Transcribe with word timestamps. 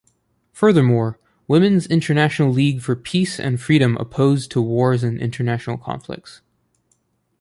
Furthermore, 0.51 1.19
Women's 1.47 1.85
international 1.85 2.49
league 2.51 2.81
for 2.81 2.95
peace 2.95 3.39
and 3.39 3.61
freedom 3.61 3.95
opposed 3.97 4.49
to 4.49 4.59
wars 4.59 5.03
and 5.03 5.19
international 5.19 5.77
conflicts. 5.77 6.41